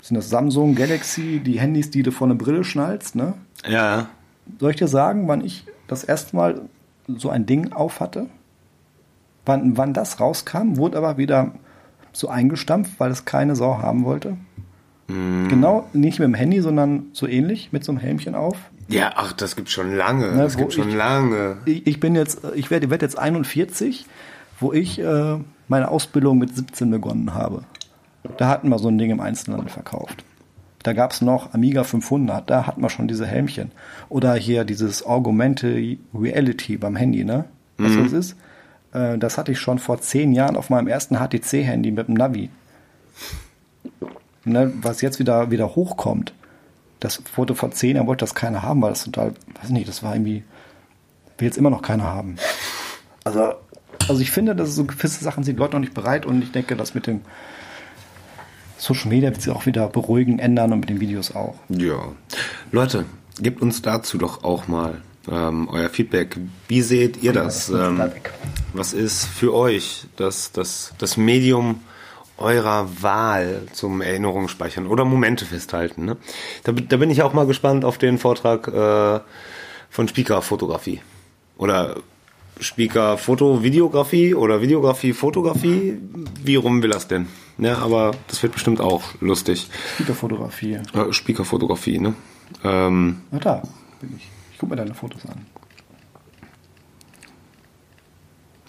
[0.00, 3.34] sind das Samsung Galaxy, die Handys, die du vor eine Brille schnallst, ne?
[3.66, 4.08] Ja,
[4.60, 6.60] Soll ich dir sagen, wann ich das erste Mal
[7.08, 8.26] so ein Ding auf hatte?
[9.44, 11.52] wann, wann das rauskam, wurde aber wieder
[12.12, 14.36] so eingestampft, weil es keine Sau haben wollte.
[15.08, 18.56] Genau, nicht mit dem Handy, sondern so ähnlich, mit so einem Helmchen auf.
[18.88, 20.32] Ja, ach, das gibt schon lange.
[20.32, 21.56] Ne, das gibt schon ich- lange.
[21.64, 24.04] Ich, ich bin jetzt, ich werde werd jetzt 41,
[24.60, 25.36] wo ich äh,
[25.68, 27.62] meine Ausbildung mit 17 begonnen habe.
[28.36, 30.24] Da hatten wir so ein Ding im Einzelhandel verkauft.
[30.82, 33.72] Da gab es noch Amiga 500, da hatten wir schon diese Helmchen.
[34.10, 37.46] Oder hier dieses Augmented Reality beim Handy, ne?
[37.78, 38.36] Was das ist?
[38.92, 42.50] Äh, das hatte ich schon vor zehn Jahren auf meinem ersten HTC-Handy mit dem Navi.
[44.44, 46.32] Ne, was jetzt wieder, wieder hochkommt.
[47.00, 50.02] Das wurde vor zehn Jahren, wollte das keiner haben, weil das total, weiß nicht, das
[50.02, 50.42] war irgendwie,
[51.36, 52.36] will jetzt immer noch keiner haben.
[53.24, 53.54] Also,
[54.08, 56.76] also ich finde, dass so gewisse Sachen sind Leute noch nicht bereit und ich denke,
[56.76, 57.20] dass mit dem
[58.78, 61.56] Social Media wird sich auch wieder beruhigen, ändern und mit den Videos auch.
[61.68, 62.12] Ja.
[62.72, 63.04] Leute,
[63.40, 66.36] gebt uns dazu doch auch mal ähm, euer Feedback.
[66.68, 67.68] Wie seht ihr das?
[67.70, 68.02] Ähm,
[68.72, 71.80] was ist für euch das, das, das Medium
[72.36, 76.04] eurer Wahl zum Erinnerungen speichern oder Momente festhalten?
[76.04, 76.16] Ne?
[76.64, 79.20] Da, bin- da bin ich auch mal gespannt auf den Vortrag äh,
[79.90, 81.00] von Speaker Fotografie.
[81.56, 81.96] Oder
[82.60, 85.98] Speaker Foto Videografie oder Videografie Fotografie.
[86.42, 87.26] Wie rum will das denn?
[87.56, 89.68] Ja, aber das wird bestimmt auch lustig.
[90.14, 90.74] Fotografie.
[90.92, 92.14] Äh, Speaker Fotografie, ne?
[92.64, 93.62] Ähm, Na da
[94.00, 94.28] bin ich.
[94.58, 95.46] Ich gucke mir deine Fotos an.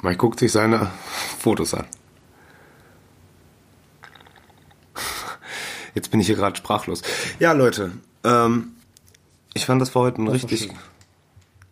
[0.04, 0.92] Mike guckt sich seine
[1.40, 1.88] Fotos an.
[5.96, 7.02] Jetzt bin ich hier gerade sprachlos.
[7.40, 8.74] Ja, Leute, ähm,
[9.56, 10.70] ich fand das war heute ein Das richtig.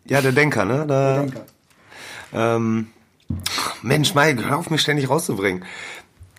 [0.05, 0.87] Ja, der Denker, ne?
[0.87, 1.45] Da, Denker.
[2.33, 2.87] Ähm,
[3.83, 5.63] Mensch, Mike, hör auf mich ständig rauszubringen.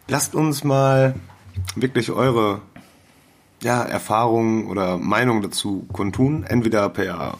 [0.08, 1.14] Lasst uns mal
[1.76, 2.60] wirklich eure
[3.62, 6.42] ja, Erfahrungen oder Meinungen dazu kundtun.
[6.42, 7.38] Entweder per,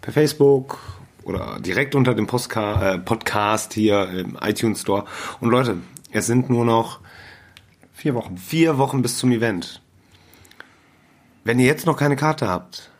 [0.00, 0.78] per Facebook
[1.24, 5.04] oder direkt unter dem Postka äh, Podcast hier im iTunes Store.
[5.40, 5.78] Und Leute,
[6.12, 7.00] es sind nur noch
[7.92, 8.36] Vier Wochen.
[8.36, 9.80] vier Wochen bis zum Event.
[11.44, 12.90] Wenn ihr jetzt noch keine Karte habt,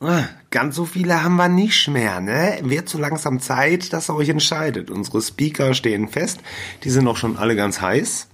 [0.00, 2.58] ah, ganz so viele haben wir nicht mehr, ne?
[2.62, 4.90] Wird so langsam Zeit, dass ihr euch entscheidet.
[4.90, 6.40] Unsere Speaker stehen fest,
[6.84, 8.26] die sind auch schon alle ganz heiß.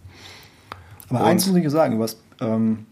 [1.10, 2.86] Aber Und- eins muss ich sagen, was, ähm,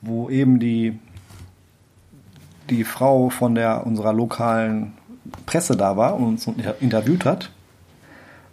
[0.00, 0.98] wo eben die,
[2.70, 4.92] die Frau von der unserer lokalen
[5.46, 7.50] Presse da war und uns inter- interviewt hat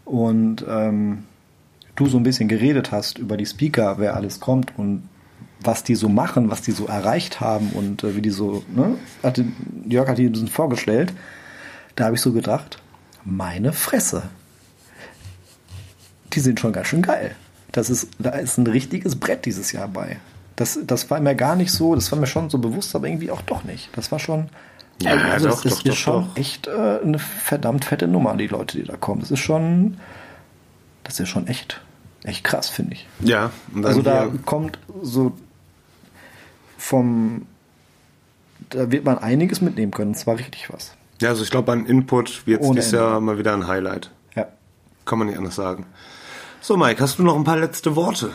[0.04, 1.24] und ähm,
[1.96, 5.08] du so ein bisschen geredet hast über die Speaker, wer alles kommt und
[5.62, 8.98] was die so machen, was die so erreicht haben und äh, wie die so, ne?
[9.24, 9.46] Hatte,
[9.88, 11.14] Jörg hat die ein bisschen vorgestellt.
[11.96, 12.82] Da habe ich so gedacht,
[13.24, 14.24] meine Fresse
[16.34, 17.36] die sind schon ganz schön geil.
[17.72, 20.18] Das ist, da ist ein richtiges Brett dieses Jahr bei.
[20.56, 23.32] Das, das war mir gar nicht so, das war mir schon so bewusst, aber irgendwie
[23.32, 23.90] auch doch nicht.
[23.96, 24.50] Das war schon,
[25.02, 26.38] Ja, also doch, das doch, ist, doch, schon doch.
[26.38, 29.20] echt äh, eine verdammt fette Nummer, die Leute, die da kommen.
[29.22, 29.98] Das ist schon,
[31.04, 31.82] das ist schon echt,
[32.24, 33.08] echt krass, finde ich.
[33.20, 33.52] Ja,
[33.84, 35.34] Also da kommt so
[36.78, 37.46] vom,
[38.70, 40.94] da wird man einiges mitnehmen können, und zwar richtig was.
[41.22, 44.12] ja, also ich glaube, an Input wird dieses Jahr mal wieder ein Highlight.
[44.36, 44.48] Ja.
[45.06, 45.86] Kann man nicht anders sagen.
[46.62, 48.32] So, Mike, hast du noch ein paar letzte Worte?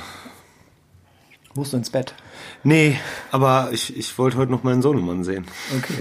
[1.55, 2.15] Musst du ins Bett?
[2.63, 2.99] Nee,
[3.33, 5.47] aber ich, ich wollte heute noch meinen Sohnemann sehen.
[5.77, 5.95] Okay.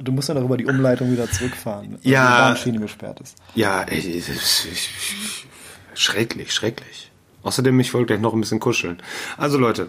[0.00, 2.26] du musst ja darüber die Umleitung wieder zurückfahren, weil Ja.
[2.26, 3.36] die Bahnschiene gesperrt ist.
[3.56, 5.46] Ja, ich, ich, ich,
[5.94, 7.10] schrecklich, schrecklich.
[7.42, 9.02] Außerdem, ich wollte gleich noch ein bisschen kuscheln.
[9.36, 9.88] Also Leute,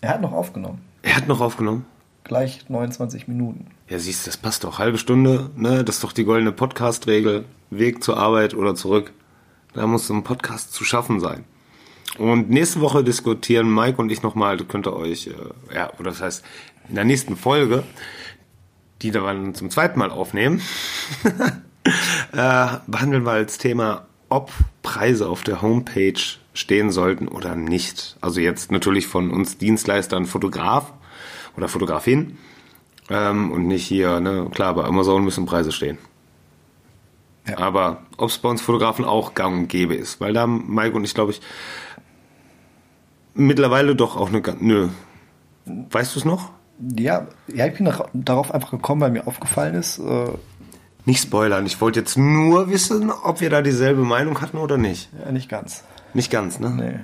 [0.00, 0.80] Er hat noch aufgenommen.
[1.02, 1.86] er hat noch aufgenommen.
[2.24, 3.68] Gleich 29 Minuten.
[3.88, 4.78] Ja, siehst du, das passt doch.
[4.80, 5.84] Halbe Stunde, ne?
[5.84, 7.44] Das ist doch die goldene Podcast-Regel.
[7.70, 9.12] Weg zur Arbeit oder zurück.
[9.74, 11.44] Da muss so ein Podcast zu schaffen sein.
[12.18, 16.20] Und nächste Woche diskutieren Mike und ich nochmal, könnt ihr euch, äh, ja, oder das
[16.20, 16.44] heißt,
[16.88, 17.84] in der nächsten Folge,
[19.02, 20.60] die wir dann zum zweiten Mal aufnehmen,
[22.32, 24.50] äh, behandeln wir als Thema, ob
[24.82, 26.20] Preise auf der Homepage
[26.52, 28.16] stehen sollten oder nicht.
[28.20, 30.92] Also jetzt natürlich von uns Dienstleistern Fotograf
[31.56, 32.38] oder Fotografin
[33.08, 35.98] ähm, und nicht hier, ne, klar, bei Amazon müssen Preise stehen.
[37.48, 37.58] Ja.
[37.58, 41.04] Aber ob es bei uns Fotografen auch gang und gäbe ist, weil da Mike und
[41.04, 41.40] ich, glaube ich,
[43.34, 44.88] mittlerweile doch auch eine, ga- nö,
[45.66, 46.50] weißt du es noch?
[46.96, 50.28] Ja, ja ich bin nach, darauf einfach gekommen, weil mir aufgefallen ist, äh,
[51.04, 55.10] Nicht spoilern, ich wollte jetzt nur wissen, ob wir da dieselbe Meinung hatten oder nicht.
[55.24, 55.84] ja, nicht ganz.
[56.14, 56.70] Nicht ganz, ne?
[56.70, 57.00] Nee.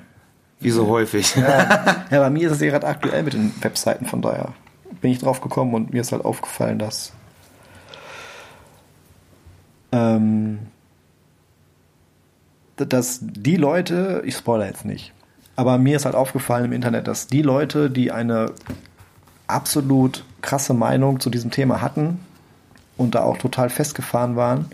[0.59, 1.35] Wie so häufig.
[1.35, 4.53] Ja, ja, bei mir ist es ja gerade aktuell mit den Webseiten, von daher
[5.01, 7.13] bin ich drauf gekommen und mir ist halt aufgefallen, dass
[9.91, 10.59] ähm,
[12.75, 15.13] dass die Leute, ich spoiler jetzt nicht,
[15.57, 18.53] aber mir ist halt aufgefallen im Internet, dass die Leute, die eine
[19.47, 22.19] absolut krasse Meinung zu diesem Thema hatten
[22.95, 24.67] und da auch total festgefahren waren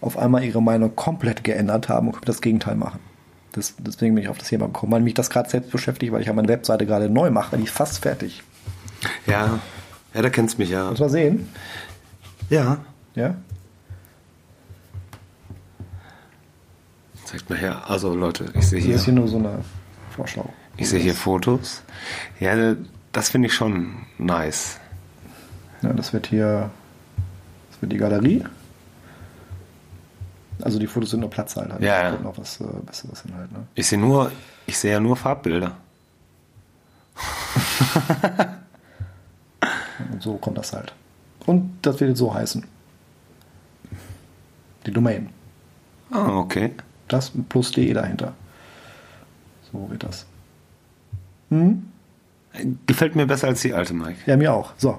[0.00, 3.00] auf einmal ihre Meinung komplett geändert haben und das Gegenteil machen.
[3.52, 6.20] Das, deswegen bin ich auf das Thema gekommen, weil mich das gerade selbst beschäftigt, weil
[6.20, 8.42] ich ja meine Webseite gerade neu mache, die ist fast fertig.
[9.26, 9.58] Ja,
[10.14, 10.90] ja, da kennst mich ja.
[10.90, 11.48] Muss mal sehen.
[12.50, 12.78] Ja.
[13.14, 13.34] Ja?
[17.24, 17.82] Zeigt mal her.
[17.88, 19.60] Also Leute, ich sehe Hier hier, ist hier nur so eine
[20.18, 20.52] Vorschau.
[20.76, 21.82] ich sehe hier Fotos.
[22.40, 22.74] Ja,
[23.12, 24.78] das finde ich schon nice.
[25.82, 26.70] Ja, das wird hier,
[27.70, 28.44] das wird die Galerie.
[30.60, 31.80] Also die Fotos sind nur Platzhalter.
[31.80, 32.10] Ja, Da ja.
[32.10, 33.52] kommt noch was äh, Besseres hin halt.
[33.52, 33.58] Ne?
[33.76, 34.32] Ich sehe nur,
[34.66, 35.76] ich sehe ja nur Farbbilder.
[40.12, 40.92] Und so kommt das halt.
[41.46, 42.64] Und das wird jetzt so heißen.
[44.86, 45.28] Die Domain.
[46.10, 46.72] Ah, okay.
[47.08, 48.34] Das plus de dahinter.
[49.72, 50.26] So wird das.
[51.50, 51.88] Hm?
[52.86, 54.18] Gefällt mir besser als die alte, Mike.
[54.26, 54.72] Ja, mir auch.
[54.76, 54.98] So.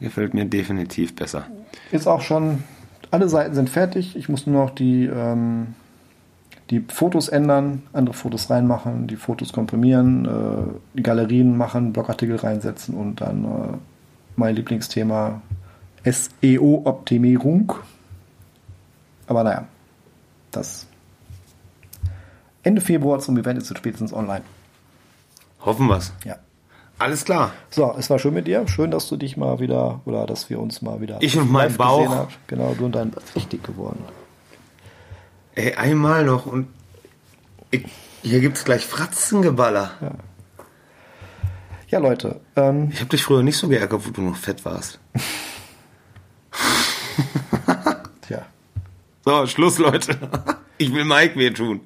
[0.00, 1.46] Gefällt mir definitiv besser.
[1.90, 2.64] Ist auch schon,
[3.10, 4.16] alle Seiten sind fertig.
[4.16, 5.74] Ich muss nur noch die, ähm,
[6.70, 12.94] die Fotos ändern, andere Fotos reinmachen, die Fotos komprimieren, äh, die Galerien machen, Blogartikel reinsetzen
[12.94, 13.76] und dann äh,
[14.36, 15.42] mein Lieblingsthema
[16.04, 17.74] SEO-Optimierung.
[19.26, 19.66] Aber naja,
[20.50, 20.86] das
[22.62, 24.42] Ende Februar zum Event ist es spätestens online.
[25.64, 26.12] Hoffen wir's.
[26.24, 26.36] Ja.
[26.98, 27.52] Alles klar.
[27.70, 28.68] So, es war schön mit dir.
[28.68, 31.74] Schön, dass du dich mal wieder, oder dass wir uns mal wieder Ich und mein
[31.76, 32.28] Bauch.
[32.46, 34.04] Genau, du und dein richtig geworden.
[35.54, 36.68] Ey, einmal noch und
[37.70, 37.84] ich,
[38.22, 39.90] hier gibt's gleich Fratzengeballer.
[41.88, 44.98] Ja, Leute, ähm, Ich habe dich früher nicht so geärgert, wo du noch fett warst.
[48.22, 48.46] tja,
[49.24, 50.16] So, Schluss, Leute.
[50.78, 51.80] Ich will Mike wehtun.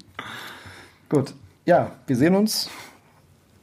[1.09, 1.35] Gut.
[1.65, 2.71] Ja, wir sehen uns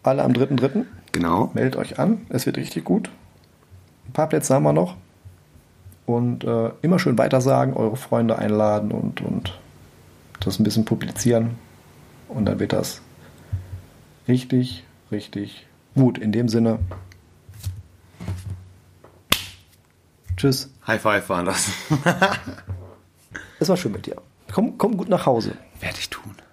[0.04, 0.86] alle am 3.3.
[1.12, 1.52] Genau.
[1.54, 3.10] Meldet euch an, es wird richtig gut.
[4.08, 4.96] Ein paar Plätze haben wir noch.
[6.06, 9.58] Und äh, immer schön weitersagen, eure Freunde einladen und, und
[10.42, 11.56] das ein bisschen publizieren.
[12.28, 13.02] Und dann wird das
[14.28, 16.18] richtig, richtig gut.
[16.18, 16.80] In dem Sinne.
[20.36, 20.70] Tschüss.
[20.86, 21.72] High five waren das.
[23.60, 24.18] Es war schön mit dir.
[24.52, 25.54] Komm, komm gut nach Hause.
[25.80, 26.24] Werde ich tun.
[26.26, 26.53] Werde ich tun.